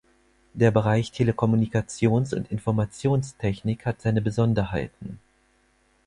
Der 0.55 0.71
Bereich 0.71 1.11
Telekommunikations- 1.11 2.33
und 2.33 2.51
Informationstechnik 2.51 3.85
hat 3.85 4.01
seine 4.01 4.19
Besonderheiten. 4.19 5.19